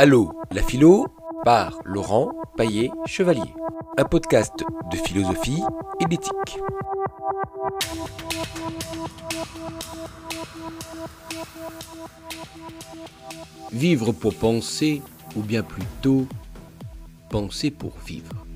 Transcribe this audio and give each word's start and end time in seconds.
Allô, 0.00 0.32
la 0.52 0.62
philo 0.62 1.08
par 1.44 1.80
Laurent 1.84 2.30
Paillet-Chevalier. 2.56 3.52
Un 3.96 4.04
podcast 4.04 4.54
de 4.92 4.96
philosophie 4.96 5.60
et 5.98 6.04
d'éthique. 6.04 6.60
Vivre 13.72 14.12
pour 14.12 14.36
penser, 14.36 15.02
ou 15.34 15.42
bien 15.42 15.64
plutôt 15.64 16.28
penser 17.28 17.72
pour 17.72 17.98
vivre. 17.98 18.46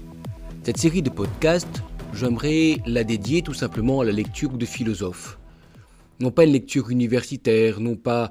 Cette 0.63 0.79
série 0.79 1.03
de 1.03 1.11
podcasts, 1.11 1.83
j'aimerais 2.13 2.77
la 2.87 3.03
dédier 3.03 3.43
tout 3.43 3.55
simplement 3.55 3.99
à 3.99 4.05
la 4.05 4.13
lecture 4.13 4.53
de 4.53 4.65
philosophes. 4.65 5.41
Non 6.21 6.31
pas 6.31 6.45
une 6.45 6.53
lecture 6.53 6.91
universitaire, 6.91 7.81
non 7.81 7.97
pas 7.97 8.31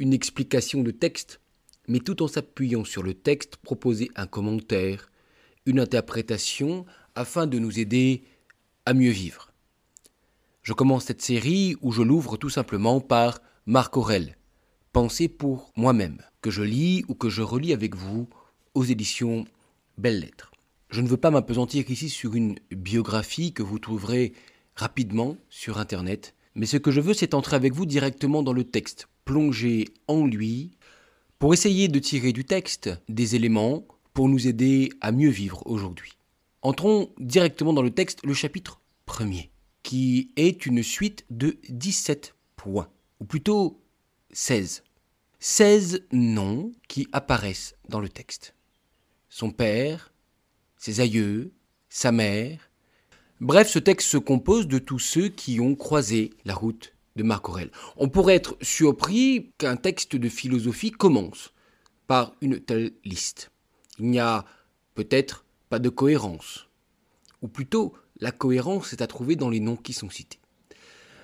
une 0.00 0.12
explication 0.12 0.82
de 0.82 0.90
texte, 0.90 1.39
mais 1.90 1.98
tout 1.98 2.22
en 2.22 2.28
s'appuyant 2.28 2.84
sur 2.84 3.02
le 3.02 3.14
texte, 3.14 3.56
proposer 3.56 4.12
un 4.14 4.28
commentaire, 4.28 5.10
une 5.66 5.80
interprétation, 5.80 6.86
afin 7.16 7.48
de 7.48 7.58
nous 7.58 7.80
aider 7.80 8.22
à 8.86 8.94
mieux 8.94 9.10
vivre. 9.10 9.52
Je 10.62 10.72
commence 10.72 11.06
cette 11.06 11.20
série 11.20 11.74
où 11.82 11.90
je 11.90 12.02
l'ouvre 12.02 12.36
tout 12.36 12.48
simplement 12.48 13.00
par 13.00 13.40
Marc 13.66 13.96
Aurel, 13.96 14.36
Pensée 14.92 15.26
pour 15.26 15.72
moi-même, 15.76 16.22
que 16.42 16.50
je 16.50 16.62
lis 16.62 17.04
ou 17.08 17.14
que 17.14 17.28
je 17.28 17.42
relis 17.42 17.72
avec 17.72 17.96
vous 17.96 18.28
aux 18.74 18.84
éditions 18.84 19.44
Belles 19.98 20.20
Lettres. 20.20 20.52
Je 20.90 21.00
ne 21.00 21.08
veux 21.08 21.16
pas 21.16 21.32
m'apesantir 21.32 21.90
ici 21.90 22.08
sur 22.08 22.36
une 22.36 22.56
biographie 22.70 23.52
que 23.52 23.64
vous 23.64 23.80
trouverez 23.80 24.32
rapidement 24.76 25.36
sur 25.48 25.78
Internet, 25.78 26.36
mais 26.54 26.66
ce 26.66 26.76
que 26.76 26.92
je 26.92 27.00
veux, 27.00 27.14
c'est 27.14 27.34
entrer 27.34 27.56
avec 27.56 27.74
vous 27.74 27.86
directement 27.86 28.44
dans 28.44 28.52
le 28.52 28.64
texte, 28.64 29.08
plonger 29.24 29.88
en 30.06 30.24
lui, 30.24 30.70
pour 31.40 31.54
essayer 31.54 31.88
de 31.88 31.98
tirer 31.98 32.32
du 32.32 32.44
texte 32.44 32.90
des 33.08 33.34
éléments 33.34 33.86
pour 34.12 34.28
nous 34.28 34.46
aider 34.46 34.90
à 35.00 35.10
mieux 35.10 35.30
vivre 35.30 35.62
aujourd'hui. 35.66 36.18
Entrons 36.60 37.08
directement 37.18 37.72
dans 37.72 37.82
le 37.82 37.90
texte, 37.90 38.20
le 38.24 38.34
chapitre 38.34 38.82
premier, 39.06 39.50
qui 39.82 40.32
est 40.36 40.66
une 40.66 40.82
suite 40.82 41.24
de 41.30 41.56
17 41.70 42.34
points, 42.56 42.90
ou 43.20 43.24
plutôt 43.24 43.80
16. 44.32 44.84
16 45.38 46.02
noms 46.12 46.72
qui 46.88 47.08
apparaissent 47.12 47.74
dans 47.88 48.00
le 48.00 48.10
texte. 48.10 48.54
Son 49.30 49.50
père, 49.50 50.12
ses 50.76 51.00
aïeux, 51.00 51.52
sa 51.88 52.12
mère. 52.12 52.70
Bref, 53.40 53.70
ce 53.70 53.78
texte 53.78 54.08
se 54.08 54.18
compose 54.18 54.68
de 54.68 54.78
tous 54.78 54.98
ceux 54.98 55.30
qui 55.30 55.58
ont 55.58 55.74
croisé 55.74 56.34
la 56.44 56.54
route 56.54 56.92
de 57.16 57.22
Marc 57.22 57.48
Aurèle. 57.48 57.70
On 57.96 58.08
pourrait 58.08 58.36
être 58.36 58.56
surpris 58.60 59.52
qu'un 59.58 59.76
texte 59.76 60.16
de 60.16 60.28
philosophie 60.28 60.90
commence 60.90 61.52
par 62.06 62.32
une 62.40 62.60
telle 62.60 62.92
liste. 63.04 63.50
Il 63.98 64.06
n'y 64.10 64.20
a 64.20 64.44
peut-être 64.94 65.44
pas 65.68 65.78
de 65.78 65.88
cohérence. 65.88 66.68
Ou 67.42 67.48
plutôt, 67.48 67.94
la 68.18 68.32
cohérence 68.32 68.92
est 68.92 69.02
à 69.02 69.06
trouver 69.06 69.36
dans 69.36 69.50
les 69.50 69.60
noms 69.60 69.76
qui 69.76 69.92
sont 69.92 70.10
cités. 70.10 70.38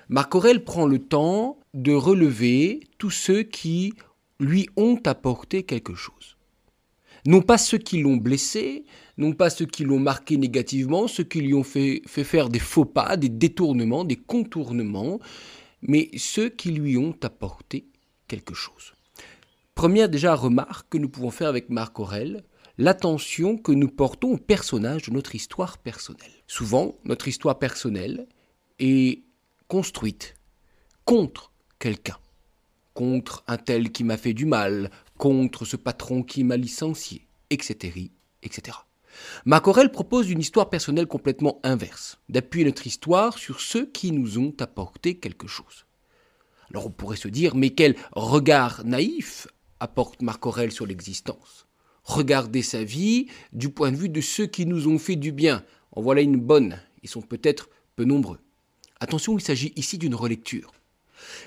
Marc 0.09 0.33
Aurèle 0.35 0.63
prend 0.63 0.85
le 0.85 0.99
temps 0.99 1.59
de 1.73 1.91
relever 1.91 2.87
tous 2.97 3.11
ceux 3.11 3.43
qui 3.43 3.93
lui 4.39 4.69
ont 4.77 4.99
apporté 5.05 5.63
quelque 5.63 5.95
chose. 5.95 6.37
Non 7.25 7.41
pas 7.41 7.57
ceux 7.57 7.77
qui 7.77 7.99
l'ont 8.01 8.15
blessé, 8.15 8.85
non 9.17 9.33
pas 9.33 9.49
ceux 9.49 9.65
qui 9.65 9.83
l'ont 9.83 9.99
marqué 9.99 10.37
négativement, 10.37 11.07
ceux 11.07 11.25
qui 11.25 11.41
lui 11.41 11.53
ont 11.53 11.63
fait, 11.63 12.01
fait, 12.07 12.23
faire 12.23 12.47
des 12.47 12.59
faux 12.59 12.85
pas, 12.85 13.17
des 13.17 13.29
détournements, 13.29 14.05
des 14.05 14.15
contournements, 14.15 15.19
mais 15.87 16.09
ceux 16.17 16.49
qui 16.49 16.71
lui 16.71 16.97
ont 16.97 17.15
apporté 17.23 17.87
quelque 18.27 18.53
chose. 18.53 18.93
Première 19.73 20.09
déjà 20.09 20.35
remarque 20.35 20.89
que 20.89 20.97
nous 20.97 21.09
pouvons 21.09 21.31
faire 21.31 21.49
avec 21.49 21.69
Marc 21.69 21.99
Aurèle, 21.99 22.43
l'attention 22.77 23.57
que 23.57 23.71
nous 23.71 23.87
portons 23.87 24.33
au 24.33 24.37
personnage 24.37 25.03
de 25.03 25.11
notre 25.11 25.35
histoire 25.35 25.77
personnelle. 25.77 26.31
Souvent, 26.45 26.95
notre 27.05 27.27
histoire 27.27 27.57
personnelle 27.57 28.27
est 28.79 29.23
construite 29.67 30.35
contre 31.05 31.51
quelqu'un, 31.79 32.17
contre 32.93 33.43
un 33.47 33.57
tel 33.57 33.91
qui 33.91 34.03
m'a 34.03 34.17
fait 34.17 34.33
du 34.33 34.45
mal, 34.45 34.91
contre 35.17 35.65
ce 35.65 35.75
patron 35.75 36.23
qui 36.23 36.43
m'a 36.43 36.57
licencié, 36.57 37.27
etc., 37.49 38.09
etc. 38.43 38.77
Marc 39.45 39.67
Aurèle 39.67 39.91
propose 39.91 40.29
une 40.29 40.39
histoire 40.39 40.69
personnelle 40.69 41.07
complètement 41.07 41.59
inverse, 41.63 42.19
d'appuyer 42.29 42.65
notre 42.65 42.87
histoire 42.87 43.37
sur 43.37 43.61
ceux 43.61 43.85
qui 43.85 44.11
nous 44.11 44.37
ont 44.37 44.53
apporté 44.59 45.15
quelque 45.15 45.47
chose. 45.47 45.85
Alors 46.69 46.87
on 46.87 46.91
pourrait 46.91 47.17
se 47.17 47.27
dire, 47.27 47.55
mais 47.55 47.69
quel 47.69 47.95
regard 48.11 48.83
naïf 48.85 49.47
apporte 49.79 50.21
Marc 50.21 50.45
Aurèle 50.45 50.71
sur 50.71 50.85
l'existence? 50.85 51.67
Regardez 52.03 52.61
sa 52.61 52.83
vie 52.83 53.27
du 53.53 53.69
point 53.69 53.91
de 53.91 53.97
vue 53.97 54.09
de 54.09 54.21
ceux 54.21 54.47
qui 54.47 54.65
nous 54.65 54.87
ont 54.87 54.99
fait 54.99 55.15
du 55.15 55.31
bien. 55.31 55.63
En 55.91 56.01
voilà 56.01 56.21
une 56.21 56.37
bonne, 56.37 56.79
ils 57.03 57.09
sont 57.09 57.21
peut-être 57.21 57.69
peu 57.95 58.05
nombreux. 58.05 58.39
Attention, 58.99 59.37
il 59.37 59.41
s'agit 59.41 59.73
ici 59.75 59.97
d'une 59.97 60.15
relecture. 60.15 60.73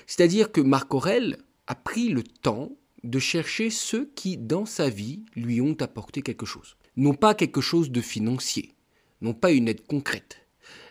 C'est-à-dire 0.07 0.51
que 0.51 0.61
Marc 0.61 0.93
Aurèle 0.93 1.37
a 1.67 1.75
pris 1.75 2.09
le 2.09 2.23
temps 2.23 2.71
de 3.03 3.19
chercher 3.19 3.69
ceux 3.69 4.11
qui, 4.15 4.37
dans 4.37 4.65
sa 4.65 4.89
vie, 4.89 5.25
lui 5.35 5.61
ont 5.61 5.75
apporté 5.79 6.21
quelque 6.21 6.45
chose. 6.45 6.75
Non 6.97 7.13
pas 7.13 7.35
quelque 7.35 7.61
chose 7.61 7.89
de 7.89 8.01
financier, 8.01 8.75
non 9.21 9.33
pas 9.33 9.51
une 9.51 9.67
aide 9.67 9.85
concrète, 9.87 10.45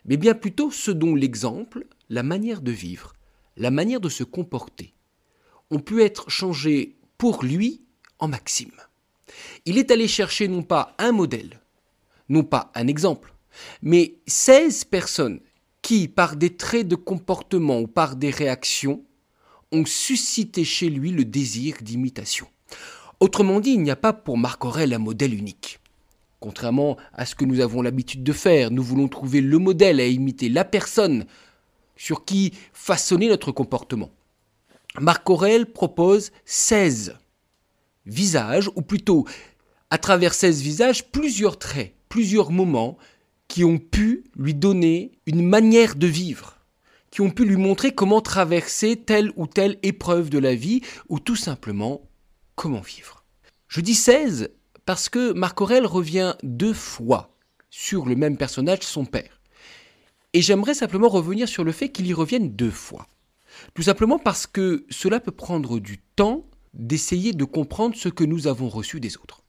mais 0.06 0.16
bien 0.16 0.34
plutôt 0.34 0.71
ce 0.71 0.91
dont 0.91 1.15
l'exemple, 1.15 1.87
la 2.09 2.22
manière 2.22 2.62
de 2.62 2.72
vivre, 2.72 3.12
la 3.56 3.71
manière 3.71 4.00
de 4.00 4.09
se 4.09 4.25
comporter, 4.25 4.94
ont 5.71 5.81
pu 5.81 6.03
être 6.03 6.31
changés 6.31 6.97
pour 7.19 7.44
lui 7.44 7.83
en 8.19 8.28
maxime. 8.28 8.72
Il 9.66 9.77
est 9.77 9.91
allé 9.91 10.09
chercher 10.09 10.49
non 10.49 10.62
pas 10.62 10.94
un 10.99 11.12
modèle, 11.12 11.61
non 12.28 12.44
pas 12.44 12.72
un 12.75 12.87
exemple, 12.87 13.34
mais 13.82 14.21
16 14.27 14.84
personnes 14.84 15.41
qui, 15.82 16.09
par 16.09 16.37
des 16.37 16.56
traits 16.56 16.88
de 16.88 16.97
comportement 16.97 17.81
ou 17.81 17.87
par 17.87 18.17
des 18.17 18.31
réactions, 18.31 19.05
ont 19.72 19.84
suscité 19.84 20.65
chez 20.65 20.88
lui 20.88 21.12
le 21.12 21.25
désir 21.25 21.77
d'imitation. 21.82 22.49
Autrement 23.21 23.61
dit, 23.61 23.72
il 23.72 23.82
n'y 23.82 23.91
a 23.91 23.97
pas 23.97 24.12
pour 24.12 24.38
Marc 24.38 24.65
Aurèle 24.65 24.94
un 24.94 24.99
modèle 24.99 25.34
unique. 25.34 25.79
Contrairement 26.40 26.96
à 27.12 27.26
ce 27.26 27.34
que 27.34 27.44
nous 27.44 27.60
avons 27.60 27.82
l'habitude 27.82 28.24
de 28.24 28.32
faire, 28.32 28.70
nous 28.70 28.82
voulons 28.82 29.08
trouver 29.08 29.42
le 29.42 29.58
modèle 29.58 30.00
à 30.00 30.06
imiter, 30.06 30.48
la 30.48 30.64
personne 30.64 31.26
sur 31.96 32.24
qui 32.24 32.54
façonner 32.72 33.28
notre 33.28 33.52
comportement. 33.52 34.10
Marc 34.98 35.28
Aurèle 35.28 35.66
propose 35.66 36.32
16 36.46 37.14
visages, 38.06 38.70
ou 38.74 38.80
plutôt, 38.80 39.26
à 39.90 39.98
travers 39.98 40.32
16 40.32 40.62
visages, 40.62 41.10
plusieurs 41.10 41.58
traits, 41.58 41.94
plusieurs 42.08 42.50
moments 42.50 42.96
qui 43.46 43.62
ont 43.62 43.78
pu 43.78 44.24
lui 44.34 44.54
donner 44.54 45.12
une 45.26 45.46
manière 45.46 45.94
de 45.94 46.06
vivre, 46.06 46.56
qui 47.10 47.20
ont 47.20 47.30
pu 47.30 47.44
lui 47.44 47.56
montrer 47.56 47.92
comment 47.92 48.22
traverser 48.22 48.96
telle 48.96 49.30
ou 49.36 49.46
telle 49.46 49.78
épreuve 49.82 50.30
de 50.30 50.38
la 50.38 50.54
vie, 50.54 50.80
ou 51.10 51.18
tout 51.20 51.36
simplement 51.36 52.08
comment 52.54 52.80
vivre. 52.80 53.24
Je 53.68 53.82
dis 53.82 53.94
16 53.94 54.50
parce 54.86 55.08
que 55.08 55.32
Marc 55.32 55.60
Aurèle 55.60 55.86
revient 55.86 56.34
deux 56.42 56.74
fois 56.74 57.34
sur 57.70 58.06
le 58.06 58.16
même 58.16 58.36
personnage, 58.36 58.82
son 58.82 59.04
père. 59.04 59.41
Et 60.32 60.42
j'aimerais 60.42 60.74
simplement 60.74 61.08
revenir 61.08 61.48
sur 61.48 61.64
le 61.64 61.72
fait 61.72 61.91
qu'il 61.91 62.06
y 62.06 62.14
revienne 62.14 62.50
deux 62.50 62.70
fois. 62.70 63.06
Tout 63.74 63.82
simplement 63.82 64.19
parce 64.19 64.46
que 64.46 64.84
cela 64.90 65.20
peut 65.20 65.32
prendre 65.32 65.80
du 65.80 65.98
temps 65.98 66.46
d'essayer 66.74 67.32
de 67.32 67.44
comprendre 67.44 67.96
ce 67.96 68.08
que 68.08 68.24
nous 68.24 68.46
avons 68.46 68.69
reçu 68.69 69.00
des 69.00 69.16
autres. 69.16 69.42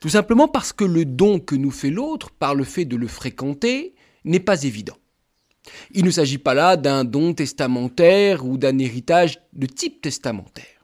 Tout 0.00 0.08
simplement 0.08 0.48
parce 0.48 0.72
que 0.72 0.84
le 0.84 1.04
don 1.04 1.38
que 1.38 1.54
nous 1.54 1.70
fait 1.70 1.90
l'autre 1.90 2.30
par 2.30 2.54
le 2.54 2.64
fait 2.64 2.84
de 2.84 2.96
le 2.96 3.08
fréquenter 3.08 3.94
n'est 4.24 4.40
pas 4.40 4.64
évident. 4.64 4.96
Il 5.92 6.04
ne 6.04 6.10
s'agit 6.10 6.38
pas 6.38 6.54
là 6.54 6.76
d'un 6.76 7.04
don 7.04 7.34
testamentaire 7.34 8.46
ou 8.46 8.56
d'un 8.56 8.78
héritage 8.78 9.40
de 9.52 9.66
type 9.66 10.00
testamentaire. 10.00 10.75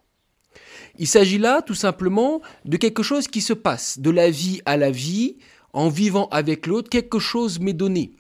Il 1.03 1.09
s'agit 1.09 1.39
là 1.39 1.63
tout 1.63 1.75
simplement 1.75 2.43
de 2.65 2.77
quelque 2.77 3.03
chose 3.03 3.27
qui 3.27 3.41
se 3.41 3.53
passe 3.53 3.99
de 3.99 4.09
la 4.09 4.31
vie 4.31 4.63
à 4.67 4.77
la 4.77 4.93
vie, 4.93 5.37
en 5.73 5.89
vivant 5.89 6.29
avec 6.29 6.69
l'autre, 6.69 6.91
quelque 6.91 7.19
chose 7.19 7.59
m'est 7.59 7.73
donné. 7.73 8.13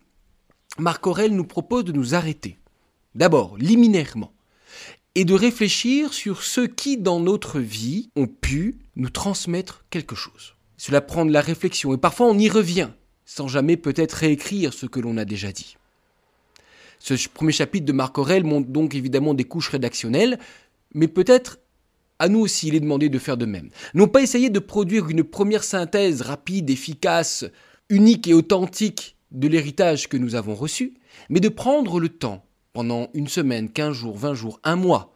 Marc 0.78 1.06
Aurèle 1.06 1.36
nous 1.36 1.44
propose 1.44 1.84
de 1.84 1.92
nous 1.92 2.16
arrêter, 2.16 2.58
d'abord 3.14 3.56
liminairement, 3.56 4.32
et 5.14 5.24
de 5.24 5.32
réfléchir 5.32 6.12
sur 6.12 6.42
ceux 6.42 6.66
qui, 6.66 6.96
dans 6.96 7.20
notre 7.20 7.60
vie, 7.60 8.10
ont 8.16 8.26
pu 8.26 8.80
nous 8.96 9.10
transmettre 9.10 9.84
quelque 9.88 10.16
chose. 10.16 10.56
Cela 10.76 11.00
prend 11.00 11.24
de 11.24 11.32
la 11.32 11.40
réflexion, 11.40 11.94
et 11.94 11.98
parfois 11.98 12.26
on 12.26 12.36
y 12.36 12.48
revient, 12.48 12.88
sans 13.26 13.46
jamais 13.46 13.76
peut-être 13.76 14.14
réécrire 14.14 14.74
ce 14.74 14.86
que 14.86 14.98
l'on 14.98 15.18
a 15.18 15.24
déjà 15.24 15.52
dit. 15.52 15.76
Ce 16.98 17.14
premier 17.28 17.52
chapitre 17.52 17.86
de 17.86 17.92
Marc 17.92 18.18
Aurèle 18.18 18.42
montre 18.42 18.70
donc 18.70 18.96
évidemment 18.96 19.34
des 19.34 19.44
couches 19.44 19.68
rédactionnelles, 19.68 20.40
mais 20.94 21.06
peut-être 21.06 21.58
à 22.22 22.28
nous 22.28 22.38
aussi 22.38 22.68
il 22.68 22.76
est 22.76 22.80
demandé 22.80 23.08
de 23.08 23.18
faire 23.18 23.36
de 23.36 23.46
même. 23.46 23.68
Non 23.94 24.06
pas 24.06 24.22
essayer 24.22 24.48
de 24.48 24.60
produire 24.60 25.08
une 25.08 25.24
première 25.24 25.64
synthèse 25.64 26.22
rapide, 26.22 26.70
efficace, 26.70 27.44
unique 27.88 28.28
et 28.28 28.32
authentique 28.32 29.16
de 29.32 29.48
l'héritage 29.48 30.08
que 30.08 30.16
nous 30.16 30.36
avons 30.36 30.54
reçu, 30.54 30.94
mais 31.30 31.40
de 31.40 31.48
prendre 31.48 31.98
le 31.98 32.08
temps 32.08 32.46
pendant 32.72 33.08
une 33.12 33.26
semaine, 33.26 33.70
quinze 33.70 33.96
jours, 33.96 34.16
vingt 34.16 34.34
jours, 34.34 34.60
un 34.62 34.76
mois, 34.76 35.12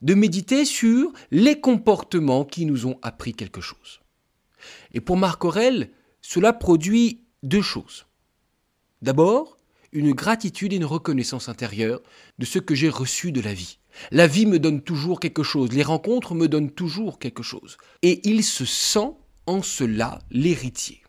de 0.00 0.14
méditer 0.14 0.64
sur 0.64 1.12
les 1.32 1.60
comportements 1.60 2.44
qui 2.44 2.66
nous 2.66 2.86
ont 2.86 3.00
appris 3.02 3.34
quelque 3.34 3.60
chose. 3.60 4.00
Et 4.92 5.00
pour 5.00 5.16
Marc 5.16 5.44
Aurel, 5.44 5.90
cela 6.22 6.52
produit 6.52 7.24
deux 7.42 7.62
choses. 7.62 8.06
D'abord, 9.02 9.58
une 9.90 10.12
gratitude 10.12 10.72
et 10.72 10.76
une 10.76 10.84
reconnaissance 10.84 11.48
intérieure 11.48 12.00
de 12.38 12.44
ce 12.44 12.60
que 12.60 12.76
j'ai 12.76 12.88
reçu 12.88 13.32
de 13.32 13.40
la 13.40 13.54
vie. 13.54 13.78
La 14.10 14.26
vie 14.26 14.46
me 14.46 14.58
donne 14.58 14.82
toujours 14.82 15.20
quelque 15.20 15.42
chose, 15.42 15.72
les 15.72 15.82
rencontres 15.82 16.34
me 16.34 16.48
donnent 16.48 16.70
toujours 16.70 17.18
quelque 17.18 17.42
chose. 17.42 17.76
Et 18.02 18.28
il 18.28 18.42
se 18.42 18.64
sent 18.64 19.12
en 19.46 19.62
cela 19.62 20.18
l'héritier. 20.30 21.02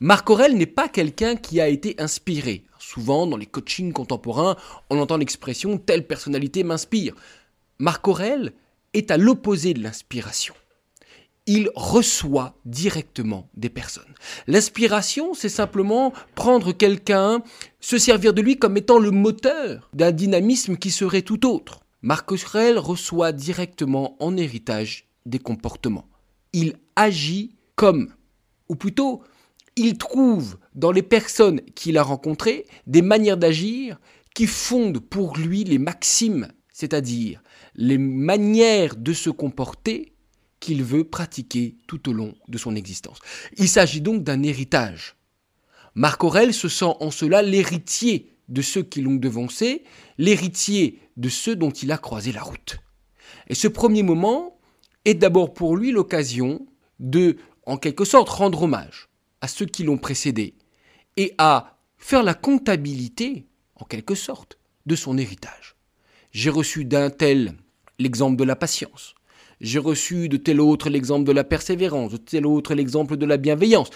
Marc 0.00 0.28
Aurel 0.28 0.56
n'est 0.56 0.66
pas 0.66 0.88
quelqu'un 0.88 1.36
qui 1.36 1.60
a 1.60 1.68
été 1.68 1.94
inspiré. 1.98 2.64
Souvent, 2.78 3.26
dans 3.26 3.36
les 3.36 3.46
coachings 3.46 3.92
contemporains, 3.92 4.56
on 4.90 4.98
entend 4.98 5.16
l'expression 5.16 5.78
telle 5.78 6.06
personnalité 6.06 6.64
m'inspire. 6.64 7.14
Marc 7.78 8.06
Aurel 8.08 8.52
est 8.94 9.10
à 9.10 9.16
l'opposé 9.16 9.74
de 9.74 9.82
l'inspiration 9.82 10.54
il 11.46 11.70
reçoit 11.74 12.58
directement 12.64 13.48
des 13.54 13.68
personnes. 13.68 14.14
L'inspiration, 14.46 15.32
c'est 15.32 15.48
simplement 15.48 16.12
prendre 16.34 16.72
quelqu'un, 16.72 17.42
se 17.80 17.98
servir 17.98 18.34
de 18.34 18.42
lui 18.42 18.58
comme 18.58 18.76
étant 18.76 18.98
le 18.98 19.12
moteur 19.12 19.88
d'un 19.92 20.12
dynamisme 20.12 20.76
qui 20.76 20.90
serait 20.90 21.22
tout 21.22 21.46
autre. 21.46 21.80
Marc 22.02 22.32
Aurèle 22.32 22.78
reçoit 22.78 23.32
directement 23.32 24.16
en 24.22 24.36
héritage 24.36 25.08
des 25.24 25.38
comportements. 25.38 26.08
Il 26.52 26.74
agit 26.96 27.56
comme, 27.74 28.12
ou 28.68 28.76
plutôt, 28.76 29.22
il 29.76 29.98
trouve 29.98 30.58
dans 30.74 30.92
les 30.92 31.02
personnes 31.02 31.60
qu'il 31.74 31.98
a 31.98 32.02
rencontrées 32.02 32.66
des 32.86 33.02
manières 33.02 33.36
d'agir 33.36 33.98
qui 34.34 34.46
fondent 34.46 35.00
pour 35.00 35.36
lui 35.36 35.64
les 35.64 35.78
maximes, 35.78 36.48
c'est-à-dire 36.72 37.42
les 37.74 37.98
manières 37.98 38.96
de 38.96 39.12
se 39.12 39.30
comporter 39.30 40.15
qu'il 40.66 40.82
veut 40.82 41.04
pratiquer 41.04 41.76
tout 41.86 42.08
au 42.08 42.12
long 42.12 42.34
de 42.48 42.58
son 42.58 42.74
existence. 42.74 43.20
Il 43.56 43.68
s'agit 43.68 44.00
donc 44.00 44.24
d'un 44.24 44.42
héritage. 44.42 45.14
Marc 45.94 46.24
Aurèle 46.24 46.52
se 46.52 46.68
sent 46.68 46.92
en 46.98 47.12
cela 47.12 47.40
l'héritier 47.40 48.32
de 48.48 48.62
ceux 48.62 48.82
qui 48.82 49.00
l'ont 49.00 49.14
devancé, 49.14 49.84
l'héritier 50.18 50.98
de 51.16 51.28
ceux 51.28 51.54
dont 51.54 51.70
il 51.70 51.92
a 51.92 51.98
croisé 51.98 52.32
la 52.32 52.42
route. 52.42 52.78
Et 53.46 53.54
ce 53.54 53.68
premier 53.68 54.02
moment 54.02 54.58
est 55.04 55.14
d'abord 55.14 55.54
pour 55.54 55.76
lui 55.76 55.92
l'occasion 55.92 56.66
de, 56.98 57.36
en 57.64 57.76
quelque 57.76 58.04
sorte, 58.04 58.28
rendre 58.28 58.64
hommage 58.64 59.08
à 59.40 59.46
ceux 59.46 59.66
qui 59.66 59.84
l'ont 59.84 59.98
précédé 59.98 60.56
et 61.16 61.32
à 61.38 61.78
faire 61.96 62.24
la 62.24 62.34
comptabilité, 62.34 63.46
en 63.76 63.84
quelque 63.84 64.16
sorte, 64.16 64.58
de 64.86 64.96
son 64.96 65.16
héritage. 65.16 65.76
J'ai 66.32 66.50
reçu 66.50 66.84
d'un 66.84 67.10
tel 67.10 67.54
l'exemple 68.00 68.36
de 68.36 68.44
la 68.44 68.56
patience, 68.56 69.14
j'ai 69.60 69.78
reçu 69.78 70.28
de 70.28 70.36
tel 70.36 70.60
autre 70.60 70.90
l'exemple 70.90 71.24
de 71.24 71.32
la 71.32 71.44
persévérance, 71.44 72.12
de 72.12 72.16
tel 72.16 72.46
autre 72.46 72.74
l'exemple 72.74 73.16
de 73.16 73.26
la 73.26 73.36
bienveillance. 73.36 73.90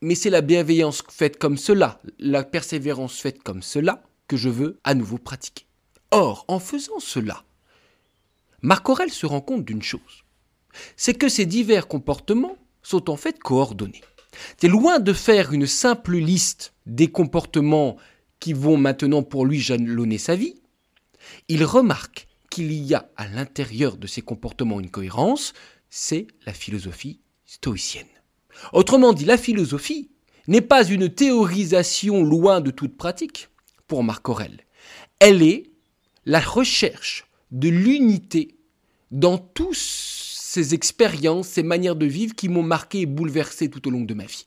Mais 0.00 0.14
c'est 0.14 0.30
la 0.30 0.40
bienveillance 0.40 1.02
faite 1.08 1.38
comme 1.38 1.56
cela, 1.56 2.00
la 2.18 2.44
persévérance 2.44 3.18
faite 3.20 3.42
comme 3.42 3.62
cela, 3.62 4.02
que 4.28 4.36
je 4.36 4.48
veux 4.48 4.78
à 4.84 4.94
nouveau 4.94 5.18
pratiquer. 5.18 5.66
Or, 6.10 6.44
en 6.48 6.58
faisant 6.58 6.98
cela, 6.98 7.44
Marc 8.62 8.88
Aurel 8.88 9.10
se 9.10 9.26
rend 9.26 9.40
compte 9.40 9.64
d'une 9.64 9.82
chose, 9.82 10.24
c'est 10.96 11.14
que 11.14 11.28
ces 11.28 11.46
divers 11.46 11.88
comportements 11.88 12.56
sont 12.82 13.10
en 13.10 13.16
fait 13.16 13.38
coordonnés. 13.38 14.02
C'est 14.56 14.68
loin 14.68 14.98
de 14.98 15.12
faire 15.12 15.52
une 15.52 15.66
simple 15.66 16.16
liste 16.16 16.74
des 16.86 17.08
comportements 17.08 17.96
qui 18.40 18.52
vont 18.52 18.76
maintenant 18.76 19.22
pour 19.22 19.46
lui 19.46 19.60
jalonner 19.60 20.18
sa 20.18 20.34
vie. 20.36 20.56
Il 21.48 21.64
remarque 21.64 22.26
qu'il 22.52 22.70
y 22.70 22.94
a 22.94 23.10
à 23.16 23.26
l'intérieur 23.28 23.96
de 23.96 24.06
ces 24.06 24.20
comportements 24.20 24.78
une 24.78 24.90
cohérence, 24.90 25.54
c'est 25.88 26.26
la 26.44 26.52
philosophie 26.52 27.18
stoïcienne. 27.46 28.06
Autrement 28.74 29.14
dit, 29.14 29.24
la 29.24 29.38
philosophie 29.38 30.10
n'est 30.48 30.60
pas 30.60 30.84
une 30.84 31.08
théorisation 31.08 32.22
loin 32.22 32.60
de 32.60 32.70
toute 32.70 32.94
pratique 32.98 33.48
pour 33.86 34.04
Marc 34.04 34.28
Aurel. 34.28 34.66
Elle 35.18 35.42
est 35.42 35.70
la 36.26 36.40
recherche 36.40 37.26
de 37.52 37.70
l'unité 37.70 38.58
dans 39.10 39.38
toutes 39.38 39.74
ces 39.74 40.74
expériences, 40.74 41.48
ces 41.48 41.62
manières 41.62 41.96
de 41.96 42.06
vivre 42.06 42.34
qui 42.34 42.50
m'ont 42.50 42.62
marqué 42.62 43.00
et 43.00 43.06
bouleversé 43.06 43.70
tout 43.70 43.88
au 43.88 43.90
long 43.90 44.02
de 44.02 44.14
ma 44.14 44.26
vie. 44.26 44.46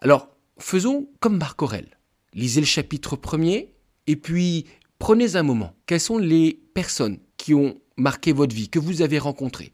Alors, 0.00 0.28
faisons 0.58 1.08
comme 1.20 1.38
Marc 1.38 1.62
Aurel. 1.62 1.98
Lisez 2.34 2.60
le 2.60 2.66
chapitre 2.66 3.16
premier, 3.16 3.72
et 4.06 4.16
puis 4.16 4.66
Prenez 4.98 5.36
un 5.36 5.42
moment. 5.42 5.74
Quelles 5.86 6.00
sont 6.00 6.18
les 6.18 6.60
personnes 6.74 7.18
qui 7.36 7.54
ont 7.54 7.80
marqué 7.96 8.32
votre 8.32 8.54
vie, 8.54 8.68
que 8.68 8.78
vous 8.78 9.02
avez 9.02 9.18
rencontrées? 9.18 9.72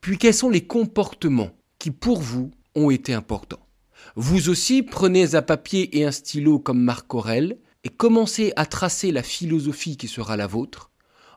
Puis 0.00 0.18
quels 0.18 0.34
sont 0.34 0.50
les 0.50 0.66
comportements 0.66 1.50
qui 1.78 1.90
pour 1.90 2.20
vous 2.20 2.50
ont 2.74 2.90
été 2.90 3.14
importants? 3.14 3.66
Vous 4.14 4.48
aussi 4.48 4.82
prenez 4.82 5.34
un 5.34 5.42
papier 5.42 5.98
et 5.98 6.04
un 6.04 6.12
stylo 6.12 6.58
comme 6.58 6.80
Marc 6.80 7.12
Aurel 7.14 7.58
et 7.84 7.88
commencez 7.88 8.52
à 8.56 8.66
tracer 8.66 9.12
la 9.12 9.22
philosophie 9.22 9.96
qui 9.96 10.08
sera 10.08 10.36
la 10.36 10.46
vôtre 10.46 10.90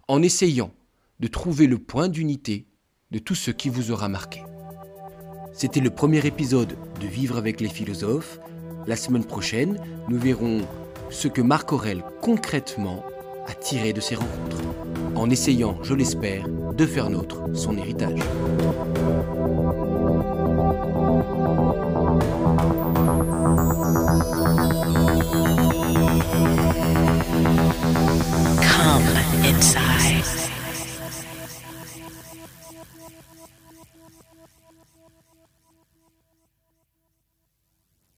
en 0.07 0.21
essayant 0.21 0.73
de 1.19 1.27
trouver 1.27 1.67
le 1.67 1.77
point 1.77 2.09
d'unité 2.09 2.65
de 3.11 3.19
tout 3.19 3.35
ce 3.35 3.51
qui 3.51 3.69
vous 3.69 3.91
aura 3.91 4.09
marqué. 4.09 4.41
C'était 5.53 5.79
le 5.79 5.89
premier 5.89 6.25
épisode 6.25 6.75
de 6.99 7.07
Vivre 7.07 7.37
avec 7.37 7.61
les 7.61 7.69
philosophes. 7.69 8.39
La 8.87 8.95
semaine 8.95 9.25
prochaine, 9.25 9.79
nous 10.07 10.17
verrons 10.17 10.61
ce 11.09 11.27
que 11.27 11.41
Marc 11.41 11.73
Aurel 11.73 12.03
concrètement 12.21 13.03
à 13.47 13.53
tirer 13.53 13.93
de 13.93 14.01
ces 14.01 14.15
rencontres, 14.15 14.61
en 15.15 15.29
essayant, 15.29 15.77
je 15.83 15.93
l'espère, 15.93 16.47
de 16.47 16.85
faire 16.85 17.09
nôtre 17.09 17.43
son 17.53 17.77
héritage. 17.77 18.19